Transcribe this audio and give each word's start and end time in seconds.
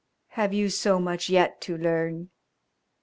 Have 0.29 0.51
you 0.51 0.69
so 0.69 0.97
much 0.97 1.29
yet 1.29 1.61
to 1.61 1.77
learn?" 1.77 2.31